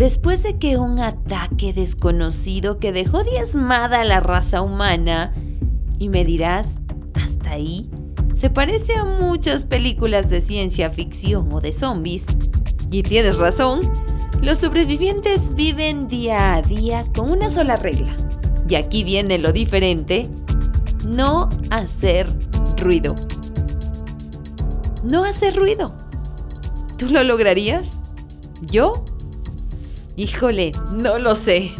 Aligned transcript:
Después 0.00 0.42
de 0.42 0.56
que 0.56 0.78
un 0.78 0.98
ataque 0.98 1.74
desconocido 1.74 2.78
que 2.78 2.90
dejó 2.90 3.22
diezmada 3.22 4.00
a 4.00 4.04
la 4.04 4.18
raza 4.18 4.62
humana, 4.62 5.34
y 5.98 6.08
me 6.08 6.24
dirás, 6.24 6.80
hasta 7.12 7.50
ahí, 7.50 7.90
se 8.32 8.48
parece 8.48 8.94
a 8.94 9.04
muchas 9.04 9.66
películas 9.66 10.30
de 10.30 10.40
ciencia 10.40 10.88
ficción 10.88 11.52
o 11.52 11.60
de 11.60 11.72
zombies. 11.72 12.24
Y 12.90 13.02
tienes 13.02 13.36
razón, 13.36 13.92
los 14.40 14.56
sobrevivientes 14.56 15.54
viven 15.54 16.08
día 16.08 16.54
a 16.54 16.62
día 16.62 17.04
con 17.14 17.30
una 17.30 17.50
sola 17.50 17.76
regla. 17.76 18.16
Y 18.70 18.76
aquí 18.76 19.04
viene 19.04 19.38
lo 19.38 19.52
diferente, 19.52 20.30
no 21.06 21.50
hacer 21.68 22.26
ruido. 22.78 23.16
No 25.04 25.24
hacer 25.24 25.56
ruido. 25.56 25.94
¿Tú 26.96 27.10
lo 27.10 27.22
lograrías? 27.22 27.92
¿Yo? 28.62 29.04
Híjole, 30.20 30.72
no 30.92 31.16
lo 31.18 31.34
sé. 31.34 31.72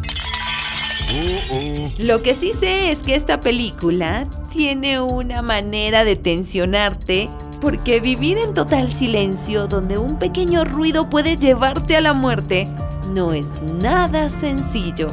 Lo 1.99 2.23
que 2.23 2.35
sí 2.35 2.55
sé 2.55 2.91
es 2.91 3.03
que 3.03 3.15
esta 3.15 3.43
película 3.43 4.27
tiene 4.51 4.99
una 4.99 5.43
manera 5.43 6.05
de 6.05 6.17
tensionarte 6.17 7.29
porque 7.61 8.01
vivir 8.01 8.39
en 8.39 8.55
total 8.55 8.91
silencio 8.91 9.67
donde 9.67 9.99
un 9.99 10.19
pequeño 10.19 10.65
ruido 10.65 11.11
puede 11.11 11.37
llevarte 11.37 11.97
a 11.97 12.01
la 12.01 12.15
muerte 12.15 12.67
no 13.15 13.35
es 13.35 13.45
nada 13.61 14.31
sencillo. 14.31 15.11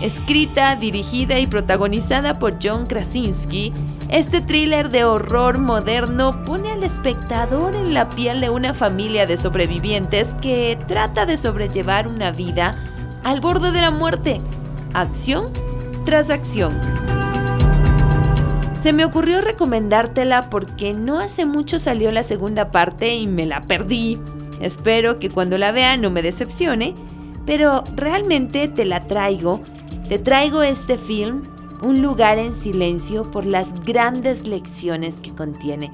Escrita, 0.00 0.74
dirigida 0.74 1.38
y 1.38 1.46
protagonizada 1.46 2.38
por 2.38 2.56
John 2.62 2.86
Krasinski, 2.86 3.74
este 4.08 4.40
thriller 4.40 4.88
de 4.88 5.04
horror 5.04 5.58
moderno 5.58 6.42
pone 6.44 6.70
al 6.70 6.82
espectador 6.82 7.74
en 7.74 7.92
la 7.92 8.08
piel 8.08 8.40
de 8.40 8.48
una 8.48 8.72
familia 8.72 9.26
de 9.26 9.36
sobrevivientes 9.36 10.34
que 10.40 10.78
trata 10.86 11.26
de 11.26 11.36
sobrellevar 11.36 12.08
una 12.08 12.30
vida 12.30 12.74
al 13.22 13.40
borde 13.40 13.70
de 13.70 13.82
la 13.82 13.90
muerte, 13.90 14.40
acción 14.94 15.52
tras 16.06 16.30
acción. 16.30 16.80
Se 18.72 18.94
me 18.94 19.04
ocurrió 19.04 19.42
recomendártela 19.42 20.48
porque 20.48 20.94
no 20.94 21.18
hace 21.18 21.44
mucho 21.44 21.78
salió 21.78 22.10
la 22.10 22.22
segunda 22.22 22.70
parte 22.70 23.14
y 23.14 23.26
me 23.26 23.44
la 23.44 23.62
perdí. 23.62 24.18
Espero 24.60 25.18
que 25.18 25.28
cuando 25.28 25.58
la 25.58 25.72
vea 25.72 25.96
no 25.98 26.10
me 26.10 26.22
decepcione, 26.22 26.94
pero 27.44 27.84
realmente 27.94 28.68
te 28.68 28.84
la 28.84 29.06
traigo. 29.06 29.60
Te 30.08 30.18
traigo 30.18 30.62
este 30.62 30.96
film 30.96 31.42
un 31.82 32.02
lugar 32.02 32.38
en 32.38 32.52
silencio 32.52 33.30
por 33.30 33.44
las 33.44 33.72
grandes 33.84 34.46
lecciones 34.46 35.18
que 35.18 35.34
contiene. 35.34 35.90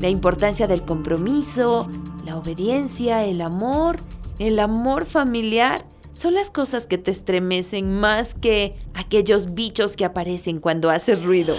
La 0.00 0.08
importancia 0.08 0.66
del 0.66 0.84
compromiso, 0.84 1.88
la 2.24 2.36
obediencia, 2.36 3.24
el 3.24 3.40
amor, 3.40 4.00
el 4.38 4.58
amor 4.58 5.06
familiar, 5.06 5.86
son 6.12 6.34
las 6.34 6.50
cosas 6.50 6.86
que 6.86 6.98
te 6.98 7.10
estremecen 7.10 7.98
más 7.98 8.34
que 8.34 8.76
aquellos 8.94 9.54
bichos 9.54 9.96
que 9.96 10.04
aparecen 10.04 10.60
cuando 10.60 10.90
haces 10.90 11.24
ruido. 11.24 11.54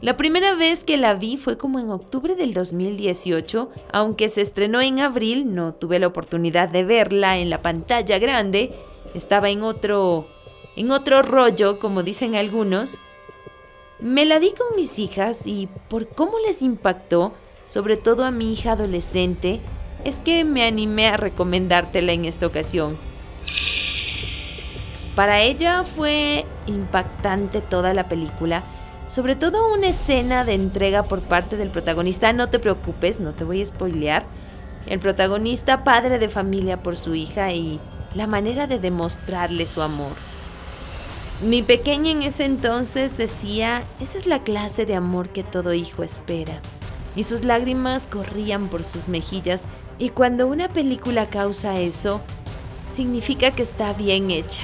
La 0.00 0.16
primera 0.16 0.54
vez 0.54 0.82
que 0.82 0.96
la 0.96 1.14
vi 1.14 1.36
fue 1.36 1.58
como 1.58 1.78
en 1.78 1.90
octubre 1.90 2.34
del 2.34 2.54
2018, 2.54 3.70
aunque 3.92 4.30
se 4.30 4.40
estrenó 4.40 4.80
en 4.80 4.98
abril, 4.98 5.54
no 5.54 5.74
tuve 5.74 5.98
la 5.98 6.06
oportunidad 6.06 6.70
de 6.70 6.84
verla 6.84 7.36
en 7.36 7.50
la 7.50 7.60
pantalla 7.60 8.18
grande 8.18 8.72
estaba 9.14 9.50
en 9.50 9.62
otro, 9.62 10.26
en 10.76 10.90
otro 10.90 11.22
rollo, 11.22 11.78
como 11.78 12.02
dicen 12.02 12.36
algunos. 12.36 13.00
Me 13.98 14.24
la 14.24 14.40
di 14.40 14.52
con 14.52 14.76
mis 14.76 14.98
hijas 14.98 15.46
y 15.46 15.68
por 15.88 16.08
cómo 16.08 16.38
les 16.38 16.62
impactó, 16.62 17.34
sobre 17.66 17.96
todo 17.96 18.24
a 18.24 18.30
mi 18.30 18.52
hija 18.52 18.72
adolescente, 18.72 19.60
es 20.04 20.20
que 20.20 20.44
me 20.44 20.64
animé 20.64 21.08
a 21.08 21.16
recomendártela 21.16 22.12
en 22.12 22.24
esta 22.24 22.46
ocasión. 22.46 22.98
Para 25.14 25.40
ella 25.40 25.84
fue 25.84 26.46
impactante 26.66 27.60
toda 27.60 27.92
la 27.92 28.08
película, 28.08 28.62
sobre 29.06 29.36
todo 29.36 29.74
una 29.74 29.88
escena 29.88 30.44
de 30.44 30.54
entrega 30.54 31.02
por 31.02 31.20
parte 31.20 31.56
del 31.56 31.70
protagonista. 31.70 32.32
No 32.32 32.48
te 32.48 32.58
preocupes, 32.58 33.20
no 33.20 33.34
te 33.34 33.44
voy 33.44 33.60
a 33.60 33.66
spoilear. 33.66 34.24
El 34.86 34.98
protagonista, 34.98 35.84
padre 35.84 36.18
de 36.18 36.28
familia 36.28 36.78
por 36.78 36.96
su 36.96 37.14
hija 37.14 37.52
y 37.52 37.80
la 38.14 38.26
manera 38.26 38.66
de 38.66 38.78
demostrarle 38.78 39.66
su 39.66 39.82
amor. 39.82 40.12
Mi 41.42 41.62
pequeña 41.62 42.10
en 42.10 42.22
ese 42.22 42.44
entonces 42.44 43.16
decía, 43.16 43.84
esa 43.98 44.18
es 44.18 44.26
la 44.26 44.42
clase 44.42 44.84
de 44.84 44.94
amor 44.94 45.30
que 45.30 45.42
todo 45.42 45.72
hijo 45.72 46.02
espera. 46.02 46.60
Y 47.16 47.24
sus 47.24 47.44
lágrimas 47.44 48.06
corrían 48.06 48.68
por 48.68 48.84
sus 48.84 49.08
mejillas 49.08 49.64
y 49.98 50.10
cuando 50.10 50.46
una 50.46 50.68
película 50.68 51.26
causa 51.26 51.78
eso, 51.78 52.20
significa 52.90 53.50
que 53.52 53.62
está 53.62 53.92
bien 53.92 54.30
hecha. 54.30 54.62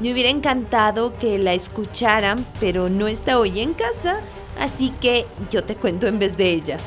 Me 0.00 0.12
hubiera 0.12 0.28
encantado 0.28 1.16
que 1.18 1.38
la 1.38 1.52
escucharan, 1.54 2.44
pero 2.60 2.88
no 2.88 3.06
está 3.06 3.38
hoy 3.38 3.60
en 3.60 3.74
casa, 3.74 4.20
así 4.58 4.90
que 5.00 5.26
yo 5.50 5.64
te 5.64 5.76
cuento 5.76 6.06
en 6.06 6.18
vez 6.18 6.36
de 6.36 6.50
ella. 6.50 6.78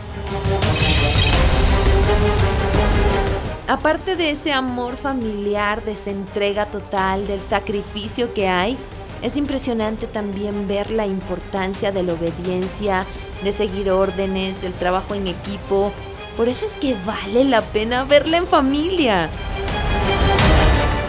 Aparte 3.67 4.15
de 4.15 4.31
ese 4.31 4.53
amor 4.53 4.95
familiar, 4.95 5.83
de 5.83 5.91
esa 5.91 6.11
entrega 6.11 6.67
total, 6.67 7.27
del 7.27 7.41
sacrificio 7.41 8.33
que 8.33 8.47
hay, 8.47 8.77
es 9.21 9.35
impresionante 9.35 10.07
también 10.07 10.69
ver 10.69 10.89
la 10.89 11.05
importancia 11.05 11.91
de 11.91 12.03
la 12.03 12.13
obediencia, 12.13 13.05
de 13.43 13.51
seguir 13.51 13.91
órdenes, 13.91 14.61
del 14.61 14.71
trabajo 14.71 15.15
en 15.15 15.27
equipo. 15.27 15.91
Por 16.37 16.47
eso 16.47 16.65
es 16.65 16.77
que 16.77 16.95
vale 17.05 17.43
la 17.43 17.61
pena 17.61 18.05
verla 18.05 18.37
en 18.37 18.47
familia. 18.47 19.29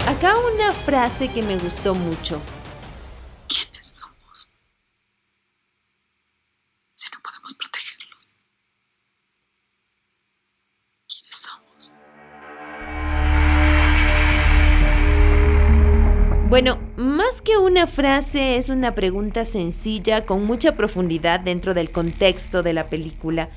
Acá 0.08 0.34
una 0.52 0.72
frase 0.72 1.28
que 1.28 1.42
me 1.42 1.58
gustó 1.58 1.94
mucho. 1.94 2.40
Bueno, 16.48 16.78
más 16.96 17.42
que 17.42 17.58
una 17.58 17.86
frase 17.86 18.56
es 18.56 18.70
una 18.70 18.94
pregunta 18.94 19.44
sencilla 19.44 20.24
con 20.24 20.46
mucha 20.46 20.76
profundidad 20.76 21.40
dentro 21.40 21.74
del 21.74 21.92
contexto 21.92 22.62
de 22.62 22.72
la 22.72 22.88
película. 22.88 23.50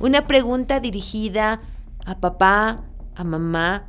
Una 0.00 0.26
pregunta 0.26 0.80
dirigida 0.80 1.62
a 2.04 2.18
papá, 2.18 2.82
a 3.14 3.22
mamá, 3.22 3.86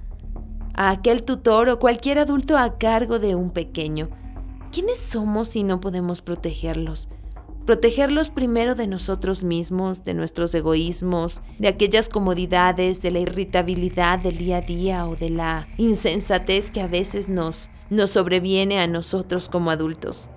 a 0.76 0.92
aquel 0.92 1.24
tutor 1.24 1.68
o 1.70 1.80
cualquier 1.80 2.20
adulto 2.20 2.56
a 2.56 2.78
cargo 2.78 3.18
de 3.18 3.34
un 3.34 3.50
pequeño. 3.50 4.10
¿Quiénes 4.72 5.00
somos 5.00 5.48
si 5.48 5.64
no 5.64 5.82
podemos 5.82 6.22
protegerlos? 6.22 7.10
Protegerlos 7.66 8.30
primero 8.30 8.76
de 8.76 8.86
nosotros 8.86 9.44
mismos, 9.44 10.04
de 10.04 10.14
nuestros 10.14 10.54
egoísmos, 10.54 11.42
de 11.58 11.70
aquellas 11.70 12.08
comodidades, 12.08 13.02
de 13.02 13.10
la 13.10 13.20
irritabilidad 13.20 14.20
del 14.20 14.38
día 14.38 14.58
a 14.58 14.62
día 14.62 15.08
o 15.08 15.16
de 15.16 15.32
la 15.32 15.68
insensatez 15.78 16.70
que 16.70 16.82
a 16.82 16.88
veces 16.88 17.30
nos, 17.30 17.72
nos 17.94 18.12
sobreviene 18.12 18.80
a 18.80 18.88
nosotros 18.88 19.50
como 19.50 19.72
adultos. 19.72 20.30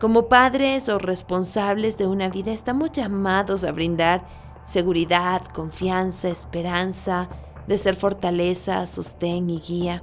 Como 0.00 0.28
padres 0.28 0.88
o 0.88 0.98
responsables 0.98 1.98
de 1.98 2.06
una 2.06 2.28
vida 2.28 2.52
estamos 2.52 2.92
llamados 2.92 3.64
a 3.64 3.72
brindar 3.72 4.26
seguridad, 4.64 5.42
confianza, 5.46 6.28
esperanza, 6.28 7.28
de 7.66 7.78
ser 7.78 7.96
fortaleza, 7.96 8.86
sostén 8.86 9.50
y 9.50 9.58
guía. 9.58 10.02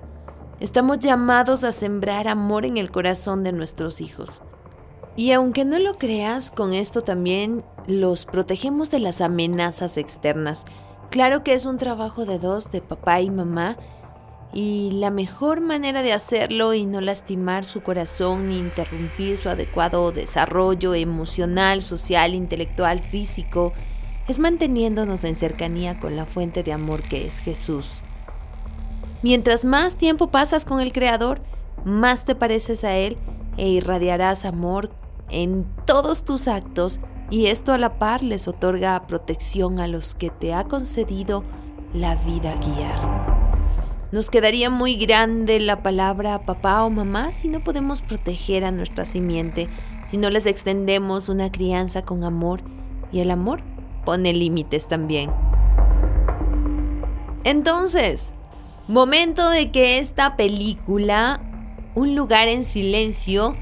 Estamos 0.59 0.99
llamados 0.99 1.63
a 1.63 1.71
sembrar 1.71 2.27
amor 2.27 2.65
en 2.65 2.77
el 2.77 2.91
corazón 2.91 3.43
de 3.43 3.51
nuestros 3.51 4.01
hijos. 4.01 4.41
Y 5.15 5.31
aunque 5.31 5.65
no 5.65 5.79
lo 5.79 5.93
creas, 5.93 6.51
con 6.51 6.73
esto 6.73 7.01
también 7.01 7.63
los 7.87 8.25
protegemos 8.25 8.91
de 8.91 8.99
las 8.99 9.21
amenazas 9.21 9.97
externas. 9.97 10.65
Claro 11.09 11.43
que 11.43 11.53
es 11.53 11.65
un 11.65 11.77
trabajo 11.77 12.25
de 12.25 12.39
dos, 12.39 12.71
de 12.71 12.81
papá 12.81 13.21
y 13.21 13.29
mamá, 13.29 13.77
y 14.55 14.89
la 14.91 15.11
mejor 15.11 15.59
manera 15.59 16.01
de 16.01 16.13
hacerlo 16.13 16.73
y 16.73 16.85
no 16.85 17.01
lastimar 17.01 17.65
su 17.65 17.83
corazón 17.83 18.47
ni 18.47 18.57
interrumpir 18.57 19.37
su 19.37 19.49
adecuado 19.49 20.13
desarrollo 20.13 20.93
emocional, 20.93 21.81
social, 21.81 22.33
intelectual, 22.33 23.01
físico, 23.01 23.73
es 24.29 24.39
manteniéndonos 24.39 25.25
en 25.25 25.35
cercanía 25.35 25.99
con 25.99 26.15
la 26.15 26.25
fuente 26.25 26.63
de 26.63 26.71
amor 26.71 27.03
que 27.03 27.27
es 27.27 27.39
Jesús. 27.39 28.01
Mientras 29.21 29.65
más 29.65 29.97
tiempo 29.97 30.31
pasas 30.31 30.63
con 30.63 30.79
el 30.79 30.93
Creador, 30.93 31.41
más 31.83 32.23
te 32.23 32.33
pareces 32.33 32.85
a 32.85 32.95
Él 32.95 33.17
e 33.57 33.67
irradiarás 33.67 34.45
amor 34.45 34.89
en 35.29 35.65
todos 35.85 36.23
tus 36.23 36.47
actos 36.47 37.01
y 37.29 37.47
esto 37.47 37.73
a 37.73 37.77
la 37.77 37.99
par 37.99 38.23
les 38.23 38.47
otorga 38.47 39.05
protección 39.05 39.81
a 39.81 39.87
los 39.89 40.15
que 40.15 40.29
te 40.29 40.53
ha 40.53 40.63
concedido 40.63 41.43
la 41.93 42.15
vida 42.15 42.55
guiar. 42.55 43.14
Nos 44.15 44.29
quedaría 44.29 44.69
muy 44.69 44.95
grande 44.95 45.59
la 45.59 45.83
palabra 45.83 46.45
papá 46.45 46.85
o 46.85 46.89
mamá 46.89 47.33
si 47.33 47.49
no 47.49 47.61
podemos 47.61 48.01
proteger 48.01 48.63
a 48.63 48.71
nuestra 48.71 49.03
simiente, 49.03 49.67
si 50.07 50.15
no 50.15 50.29
les 50.29 50.45
extendemos 50.45 51.27
una 51.27 51.51
crianza 51.51 52.03
con 52.03 52.23
amor 52.23 52.61
y 53.11 53.19
el 53.19 53.29
amor 53.29 53.61
pone 54.05 54.31
límites 54.31 54.87
también. 54.87 55.29
Entonces, 57.43 58.35
momento 58.87 59.49
de 59.49 59.69
que 59.69 59.97
esta 59.97 60.37
película, 60.37 61.41
Un 61.93 62.15
lugar 62.15 62.47
en 62.47 62.63
silencio, 62.63 63.57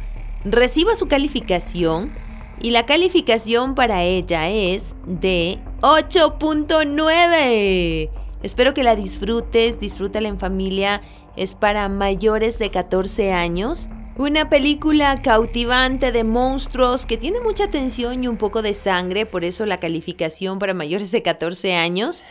reciba 0.45 0.95
su 0.95 1.07
calificación 1.07 2.13
y 2.61 2.69
la 2.69 2.85
calificación 2.85 3.73
para 3.73 4.03
ella 4.03 4.51
es 4.51 4.95
de 5.07 5.57
8.9. 5.81 8.22
Espero 8.43 8.73
que 8.73 8.83
la 8.83 8.95
disfrutes, 8.95 9.79
disfrútala 9.79 10.27
en 10.27 10.37
familia, 10.37 11.01
es 11.37 11.55
para 11.55 11.87
mayores 11.87 12.59
de 12.59 12.69
14 12.69 13.31
años. 13.31 13.89
Una 14.17 14.49
película 14.49 15.21
cautivante 15.23 16.11
de 16.11 16.23
monstruos 16.23 17.05
que 17.07 17.17
tiene 17.17 17.39
mucha 17.39 17.69
tensión 17.69 18.23
y 18.23 18.27
un 18.27 18.37
poco 18.37 18.61
de 18.61 18.75
sangre, 18.75 19.25
por 19.25 19.43
eso 19.43 19.65
la 19.65 19.79
calificación 19.79 20.59
para 20.59 20.75
mayores 20.75 21.11
de 21.11 21.23
14 21.23 21.73
años. 21.73 22.23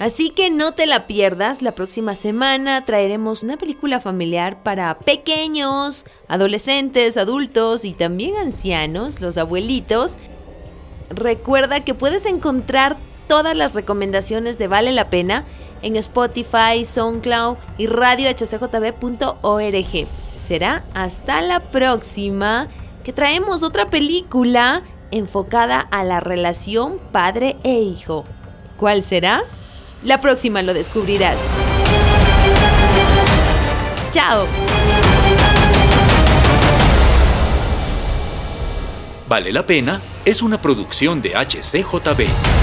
Así 0.00 0.30
que 0.30 0.48
no 0.48 0.72
te 0.72 0.86
la 0.86 1.06
pierdas, 1.06 1.60
la 1.60 1.72
próxima 1.72 2.14
semana 2.14 2.86
traeremos 2.86 3.42
una 3.42 3.58
película 3.58 4.00
familiar 4.00 4.62
para 4.62 4.98
pequeños, 4.98 6.06
adolescentes, 6.26 7.18
adultos 7.18 7.84
y 7.84 7.92
también 7.92 8.34
ancianos, 8.36 9.20
los 9.20 9.36
abuelitos. 9.36 10.16
Recuerda 11.10 11.80
que 11.80 11.92
puedes 11.92 12.24
encontrar 12.24 12.96
todas 13.28 13.54
las 13.54 13.74
recomendaciones 13.74 14.56
de 14.56 14.68
Vale 14.68 14.92
la 14.92 15.10
Pena 15.10 15.44
en 15.82 15.96
Spotify, 15.96 16.82
SoundCloud 16.82 17.58
y 17.76 17.86
radiohcjb.org. 17.86 20.06
Será 20.40 20.84
hasta 20.94 21.42
la 21.42 21.60
próxima 21.60 22.68
que 23.04 23.12
traemos 23.12 23.62
otra 23.62 23.90
película 23.90 24.82
enfocada 25.10 25.78
a 25.78 26.04
la 26.04 26.20
relación 26.20 26.98
padre 27.12 27.58
e 27.64 27.80
hijo. 27.80 28.24
¿Cuál 28.78 29.02
será? 29.02 29.44
La 30.02 30.18
próxima 30.20 30.62
lo 30.62 30.72
descubrirás. 30.72 31.36
¡Chao! 34.10 34.46
Vale 39.28 39.52
la 39.52 39.64
pena 39.66 40.00
es 40.24 40.40
una 40.42 40.60
producción 40.60 41.20
de 41.20 41.34
HCJB. 41.36 42.59